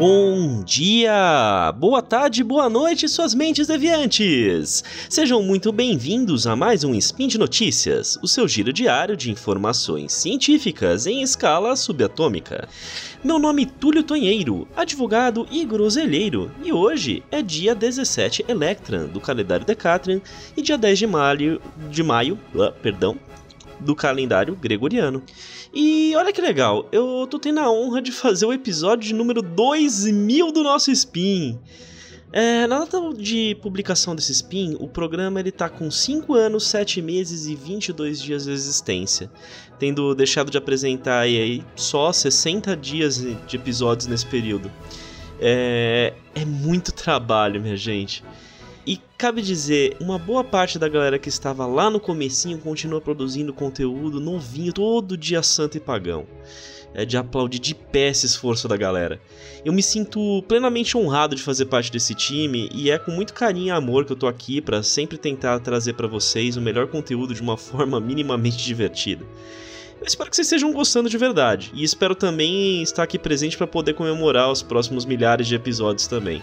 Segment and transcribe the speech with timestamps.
[0.00, 4.82] Bom dia, boa tarde, boa noite, suas mentes deviantes!
[5.10, 10.14] Sejam muito bem-vindos a mais um Spin de Notícias, o seu giro diário de informações
[10.14, 12.66] científicas em escala subatômica.
[13.22, 19.20] Meu nome é Túlio Tonheiro, advogado e groselheiro, e hoje é dia 17 Electran do
[19.20, 20.22] calendário Decatrian
[20.56, 21.60] e dia 10 de maio,
[21.90, 23.18] de maio, uh, perdão,
[23.78, 25.22] do calendário gregoriano.
[25.72, 29.40] E olha que legal, eu tô tendo a honra de fazer o episódio de número
[29.40, 31.58] 2000 do nosso Spin.
[32.32, 37.02] É, na data de publicação desse spin, o programa ele tá com 5 anos, 7
[37.02, 39.28] meses e 22 dias de existência,
[39.80, 44.70] tendo deixado de apresentar aí só 60 dias de episódios nesse período.
[45.40, 48.22] É, é muito trabalho, minha gente.
[48.86, 53.52] E cabe dizer, uma boa parte da galera que estava lá no comecinho continua produzindo
[53.52, 56.26] conteúdo novinho todo dia santo e pagão.
[56.92, 59.20] É de aplaudir de pé esse esforço da galera.
[59.64, 63.68] Eu me sinto plenamente honrado de fazer parte desse time e é com muito carinho
[63.68, 67.34] e amor que eu tô aqui para sempre tentar trazer para vocês o melhor conteúdo
[67.34, 69.24] de uma forma minimamente divertida.
[70.00, 73.66] Eu espero que vocês estejam gostando de verdade e espero também estar aqui presente para
[73.66, 76.42] poder comemorar os próximos milhares de episódios também.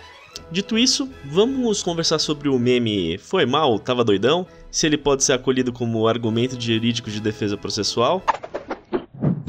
[0.50, 4.48] Dito isso, vamos conversar sobre o meme Foi mal, tava doidão?
[4.72, 8.23] Se ele pode ser acolhido como argumento jurídico de defesa processual?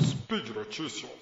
[0.00, 1.18] Speed Notícias.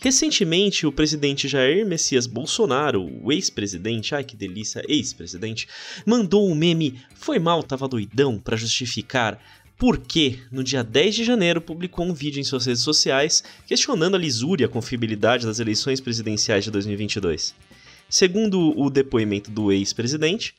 [0.00, 5.68] Recentemente, o presidente Jair Messias Bolsonaro, o ex-presidente, ai que delícia, ex-presidente,
[6.04, 9.40] mandou um meme Foi mal, tava doidão para justificar
[9.78, 14.18] porque, no dia 10 de janeiro, publicou um vídeo em suas redes sociais questionando a
[14.18, 17.54] lisura e a confiabilidade das eleições presidenciais de 2022.
[18.08, 20.54] Segundo o depoimento do ex-presidente,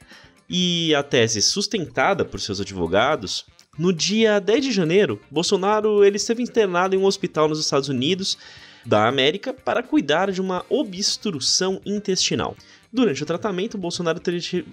[0.49, 3.45] e a tese sustentada por seus advogados,
[3.77, 8.37] no dia 10 de janeiro, Bolsonaro ele esteve internado em um hospital nos Estados Unidos
[8.85, 12.55] da América para cuidar de uma obstrução intestinal.
[12.93, 14.63] Durante o tratamento, Bolsonaro teria,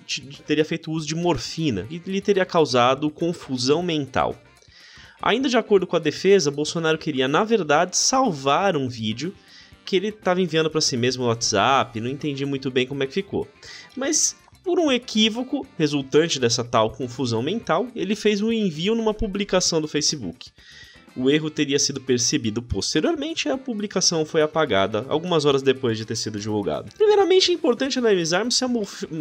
[0.47, 4.37] teria feito uso de morfina e lhe teria causado confusão mental.
[5.23, 9.35] Ainda de acordo com a defesa, Bolsonaro queria, na verdade, salvar um vídeo
[9.87, 13.07] que ele estava enviando para si mesmo no WhatsApp, não entendi muito bem como é
[13.07, 13.49] que ficou.
[13.97, 19.81] Mas por um equívoco resultante dessa tal confusão mental, ele fez um envio numa publicação
[19.81, 20.51] do Facebook.
[21.17, 26.05] O erro teria sido percebido posteriormente e a publicação foi apagada algumas horas depois de
[26.05, 26.93] ter sido divulgado.
[26.97, 28.69] Primeiramente, é importante analisarmos se a,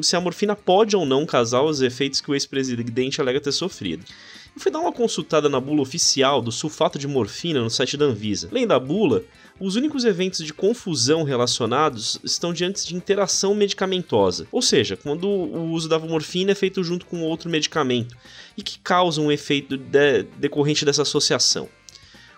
[0.01, 4.05] se a morfina pode ou não causar os efeitos que o ex-presidente alega ter sofrido.
[4.55, 8.05] Eu fui dar uma consultada na bula oficial do sulfato de morfina no site da
[8.05, 8.49] Anvisa.
[8.51, 9.23] Além da bula,
[9.59, 15.71] os únicos eventos de confusão relacionados estão diante de interação medicamentosa, ou seja, quando o
[15.71, 18.15] uso da morfina é feito junto com outro medicamento
[18.57, 21.67] e que causa um efeito de decorrente dessa associação.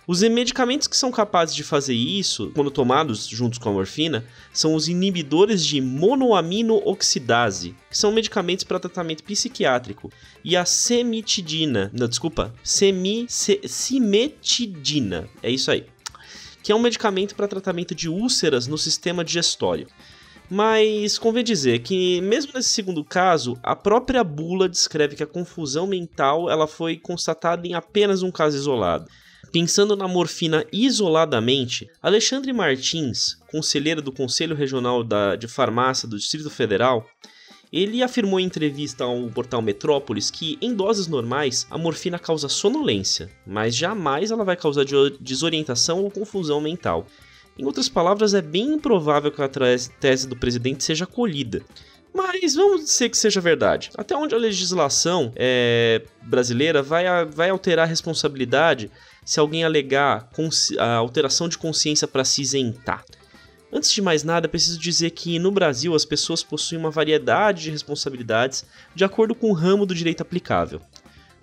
[0.08, 4.74] Os medicamentos que são capazes de fazer isso, quando tomados juntos com a morfina, são
[4.74, 10.12] os inibidores de monoamino oxidase, que são medicamentos para tratamento psiquiátrico,
[10.44, 13.62] e a semitidina, não, desculpa, semi, se,
[15.44, 15.86] é isso aí,
[16.64, 19.88] que é um medicamento para tratamento de úlceras no sistema digestório.
[20.50, 25.88] Mas convém dizer que, mesmo nesse segundo caso, a própria bula descreve que a confusão
[25.88, 29.06] mental ela foi constatada em apenas um caso isolado.
[29.52, 36.50] Pensando na morfina isoladamente, Alexandre Martins, conselheiro do Conselho Regional da, de Farmácia do Distrito
[36.50, 37.06] Federal,
[37.72, 43.30] ele afirmou em entrevista ao portal Metrópolis que, em doses normais, a morfina causa sonolência,
[43.46, 44.86] mas jamais ela vai causar
[45.20, 47.06] desorientação ou confusão mental.
[47.60, 49.50] Em outras palavras, é bem improvável que a
[50.00, 51.62] tese do presidente seja acolhida.
[52.14, 53.90] Mas vamos dizer que seja verdade.
[53.96, 58.92] Até onde a legislação é, brasileira vai, vai alterar a responsabilidade
[59.24, 60.30] se alguém alegar
[60.78, 63.06] a alteração de consciência para se isentar.
[63.74, 67.72] Antes de mais nada, preciso dizer que no Brasil as pessoas possuem uma variedade de
[67.72, 70.82] responsabilidades de acordo com o ramo do direito aplicável.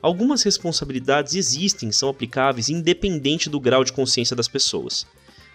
[0.02, 5.06] Algumas responsabilidades existem, são aplicáveis independente do grau de consciência das pessoas.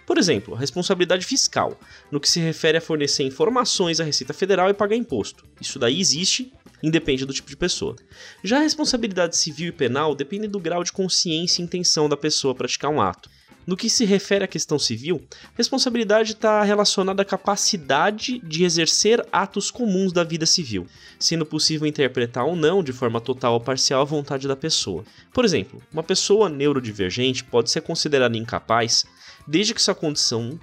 [0.06, 1.78] Por exemplo, responsabilidade fiscal,
[2.10, 5.44] no que se refere a fornecer informações à Receita Federal e pagar imposto.
[5.60, 6.52] Isso daí existe
[6.82, 7.96] independe do tipo de pessoa.
[8.42, 12.54] Já a responsabilidade civil e penal depende do grau de consciência e intenção da pessoa
[12.54, 13.30] praticar um ato.
[13.66, 15.22] No que se refere à questão civil,
[15.54, 20.86] responsabilidade está relacionada à capacidade de exercer atos comuns da vida civil,
[21.18, 25.04] sendo possível interpretar ou não, de forma total ou parcial, a vontade da pessoa.
[25.32, 29.04] Por exemplo, uma pessoa neurodivergente pode ser considerada incapaz
[29.46, 30.58] desde que sua condição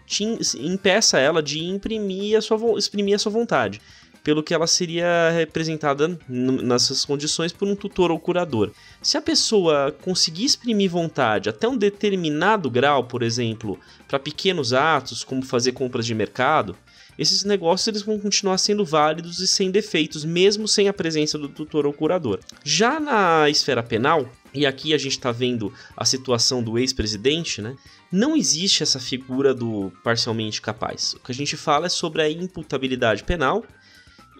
[0.60, 3.82] impeça ela de imprimir a sua, exprimir a sua vontade.
[4.24, 8.72] Pelo que ela seria representada nessas condições por um tutor ou curador.
[9.02, 15.24] Se a pessoa conseguir exprimir vontade até um determinado grau, por exemplo, para pequenos atos,
[15.24, 16.76] como fazer compras de mercado,
[17.18, 21.50] esses negócios eles vão continuar sendo válidos e sem defeitos, mesmo sem a presença do
[21.50, 22.40] tutor ou curador.
[22.64, 27.76] Já na esfera penal, e aqui a gente está vendo a situação do ex-presidente, né?
[28.12, 31.14] Não existe essa figura do parcialmente capaz.
[31.14, 33.64] O que a gente fala é sobre a imputabilidade penal,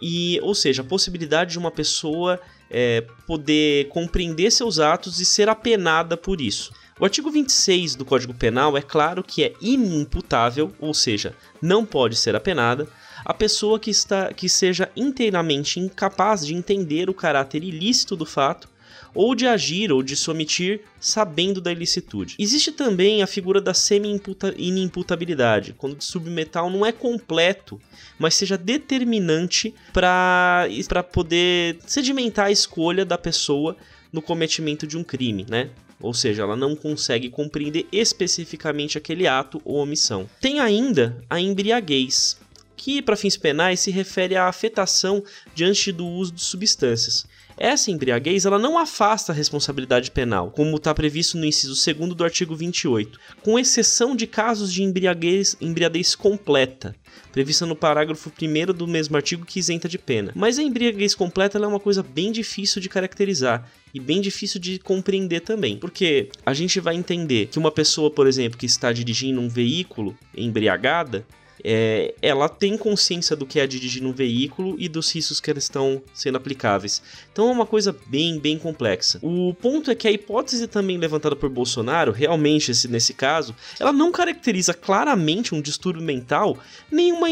[0.02, 5.48] e, ou seja, a possibilidade de uma pessoa é, poder compreender seus atos e ser
[5.48, 6.72] apenada por isso.
[6.98, 12.16] O artigo 26 do Código Penal é claro que é inimputável, ou seja, não pode
[12.16, 12.88] ser apenada,
[13.24, 18.68] a pessoa que, está, que seja inteiramente incapaz de entender o caráter ilícito do fato
[19.14, 22.36] ou de agir ou de se omitir sabendo da ilicitude.
[22.38, 27.80] Existe também a figura da semi-inimputabilidade, quando o submetal não é completo,
[28.18, 30.68] mas seja determinante para
[31.12, 33.76] poder sedimentar a escolha da pessoa
[34.12, 35.70] no cometimento de um crime, né?
[36.00, 40.28] Ou seja, ela não consegue compreender especificamente aquele ato ou omissão.
[40.40, 42.40] Tem ainda a embriaguez,
[42.82, 45.22] que para fins penais se refere à afetação
[45.54, 47.24] diante do uso de substâncias.
[47.56, 52.24] Essa embriaguez ela não afasta a responsabilidade penal, como está previsto no inciso 2 do
[52.24, 56.96] artigo 28, com exceção de casos de embriaguez, embriaguez completa,
[57.30, 60.32] prevista no parágrafo 1 do mesmo artigo que isenta de pena.
[60.34, 64.80] Mas a embriaguez completa é uma coisa bem difícil de caracterizar e bem difícil de
[64.80, 69.40] compreender também, porque a gente vai entender que uma pessoa, por exemplo, que está dirigindo
[69.40, 71.24] um veículo embriagada,
[71.64, 76.02] é, ela tem consciência do que é dirigir um veículo e dos riscos que estão
[76.12, 77.02] sendo aplicáveis.
[77.32, 79.18] Então é uma coisa bem, bem complexa.
[79.22, 83.92] O ponto é que a hipótese também levantada por Bolsonaro, realmente esse, nesse caso, ela
[83.92, 86.58] não caracteriza claramente um distúrbio mental
[86.90, 87.28] nem uma,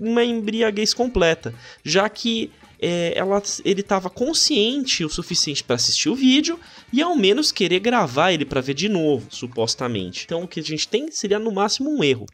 [0.00, 1.54] uma embriaguez completa,
[1.84, 2.50] já que
[2.80, 6.58] é, ela, ele estava consciente o suficiente para assistir o vídeo
[6.92, 10.24] e ao menos querer gravar ele para ver de novo, supostamente.
[10.24, 12.26] Então o que a gente tem seria no máximo um erro.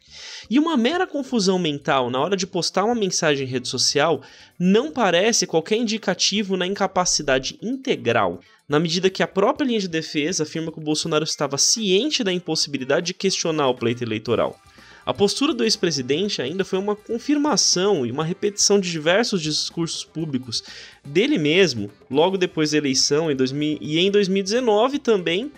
[0.49, 4.21] E uma mera confusão mental na hora de postar uma mensagem em rede social
[4.57, 10.43] não parece qualquer indicativo na incapacidade integral na medida que a própria linha de defesa
[10.43, 14.59] afirma que o Bolsonaro estava ciente da impossibilidade de questionar o pleito eleitoral.
[15.07, 20.61] A postura do ex-presidente ainda foi uma confirmação e uma repetição de diversos discursos públicos
[21.01, 25.49] dele mesmo, logo depois da eleição em 2000, e em 2019 também,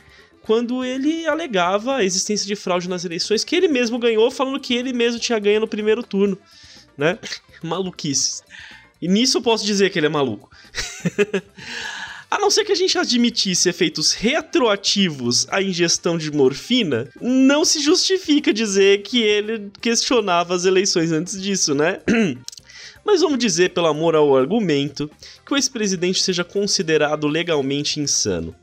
[0.44, 4.76] quando ele alegava a existência de fraude nas eleições que ele mesmo ganhou, falando que
[4.76, 6.38] ele mesmo tinha ganho no primeiro turno,
[6.96, 7.18] né?
[7.64, 8.44] Maluquices.
[9.02, 10.48] E nisso eu posso dizer que ele é maluco.
[12.32, 17.82] A não ser que a gente admitisse efeitos retroativos à ingestão de morfina, não se
[17.82, 22.00] justifica dizer que ele questionava as eleições antes disso, né?
[23.04, 25.10] Mas vamos dizer, pelo amor ao argumento,
[25.44, 28.54] que o ex-presidente seja considerado legalmente insano.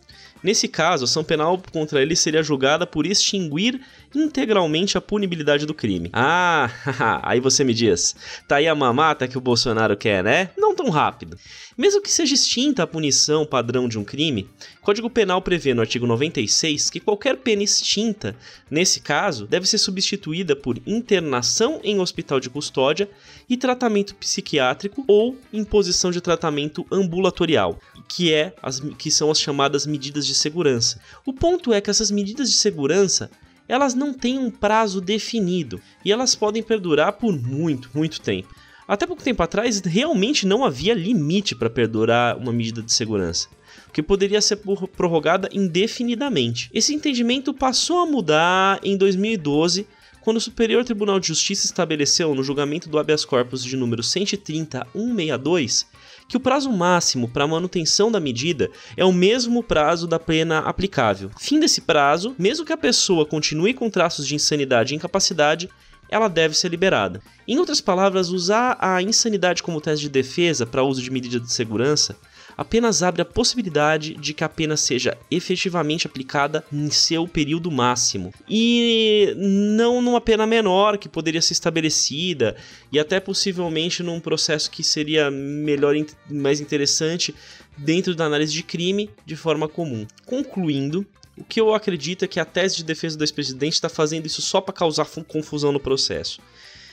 [0.40, 3.80] Nesse caso, a ação penal contra ele seria julgada por extinguir
[4.14, 6.10] integralmente a punibilidade do crime.
[6.12, 6.70] Ah,
[7.22, 8.14] aí você me diz,
[8.46, 10.50] tá aí a mamata que o Bolsonaro quer, né?
[10.56, 11.38] Não tão rápido.
[11.76, 14.48] Mesmo que seja extinta a punição padrão de um crime,
[14.80, 18.36] Código Penal prevê no artigo 96 que qualquer pena extinta,
[18.70, 23.10] nesse caso, deve ser substituída por internação em hospital de custódia
[23.48, 29.86] e tratamento psiquiátrico ou imposição de tratamento ambulatorial, que, é as, que são as chamadas
[29.86, 31.00] medidas de segurança.
[31.24, 33.30] O ponto é que essas medidas de segurança
[33.68, 38.54] elas não têm um prazo definido e elas podem perdurar por muito, muito tempo.
[38.88, 43.48] Até pouco tempo atrás, realmente não havia limite para perdurar uma medida de segurança,
[43.92, 44.60] que poderia ser
[44.96, 46.70] prorrogada indefinidamente.
[46.72, 49.88] Esse entendimento passou a mudar em 2012,
[50.20, 55.86] quando o Superior Tribunal de Justiça estabeleceu, no julgamento do habeas corpus de número 130.162,
[56.28, 61.30] que o prazo máximo para manutenção da medida é o mesmo prazo da pena aplicável.
[61.38, 65.68] Fim desse prazo, mesmo que a pessoa continue com traços de insanidade e incapacidade,
[66.08, 67.20] ela deve ser liberada.
[67.46, 71.52] Em outras palavras, usar a insanidade como teste de defesa para uso de medida de
[71.52, 72.16] segurança
[72.56, 78.32] apenas abre a possibilidade de que a pena seja efetivamente aplicada em seu período máximo
[78.48, 82.56] e não numa pena menor que poderia ser estabelecida
[82.90, 85.94] e até possivelmente num processo que seria melhor
[86.30, 87.34] mais interessante
[87.76, 90.06] dentro da análise de crime de forma comum.
[90.24, 94.26] Concluindo, o que eu acredito é que a tese de defesa do ex-presidente está fazendo
[94.26, 96.40] isso só para causar confusão no processo.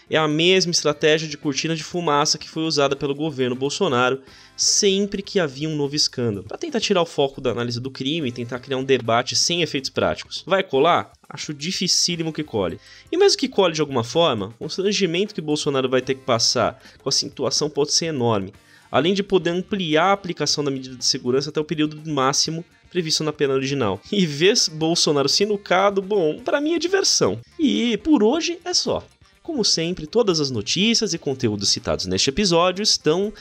[0.09, 4.21] É a mesma estratégia de cortina de fumaça que foi usada pelo governo Bolsonaro
[4.55, 8.29] sempre que havia um novo escândalo, para tentar tirar o foco da análise do crime
[8.29, 10.43] e tentar criar um debate sem efeitos práticos.
[10.45, 11.11] Vai colar?
[11.27, 12.79] Acho dificílimo que cole.
[13.11, 16.81] E mesmo que cole de alguma forma, o constrangimento que Bolsonaro vai ter que passar
[17.01, 18.53] com a situação pode ser enorme,
[18.91, 23.23] além de poder ampliar a aplicação da medida de segurança até o período máximo previsto
[23.23, 23.99] na pena original.
[24.11, 27.39] E ver Bolsonaro sinucado, bom, para mim é diversão.
[27.57, 29.03] E por hoje é só.
[29.43, 33.33] Como sempre, todas as notícias e conteúdos citados neste episódio estão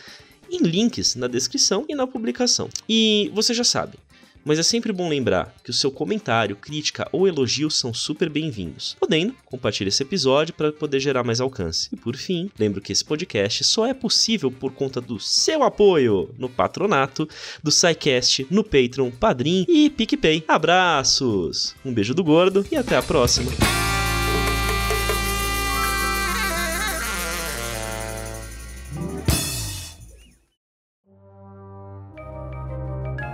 [0.51, 2.69] em links na descrição e na publicação.
[2.89, 3.97] E você já sabe,
[4.45, 8.97] mas é sempre bom lembrar que o seu comentário, crítica ou elogio são super bem-vindos.
[8.99, 11.89] Podendo, compartilhe esse episódio para poder gerar mais alcance.
[11.93, 16.35] E por fim, lembro que esse podcast só é possível por conta do seu apoio
[16.37, 17.29] no patronato,
[17.63, 20.45] do SciCast, no Patreon, Padrim e PicPay.
[20.49, 21.77] Abraços!
[21.85, 23.53] Um beijo do gordo e até a próxima!